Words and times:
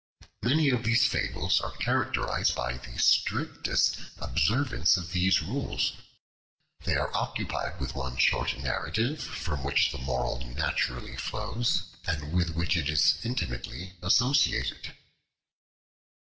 Many 0.41 0.69
of 0.71 0.81
these 0.83 1.05
fables 1.05 1.61
are 1.61 1.77
characterized 1.77 2.55
by 2.55 2.75
the 2.75 2.97
strictest 2.97 3.99
observance 4.17 4.97
of 4.97 5.11
these 5.11 5.43
rules. 5.43 5.93
They 6.85 6.95
are 6.95 7.15
occupied 7.15 7.79
with 7.79 7.93
one 7.93 8.17
short 8.17 8.57
narrative, 8.57 9.21
from 9.21 9.63
which 9.63 9.91
the 9.91 9.99
moral 9.99 10.39
naturally 10.39 11.17
flows, 11.17 11.83
and 12.07 12.33
with 12.33 12.55
which 12.55 12.75
it 12.75 12.89
is 12.89 13.19
intimately 13.23 13.93
associated. 14.01 14.97